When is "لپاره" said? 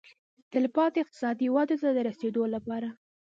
2.55-2.89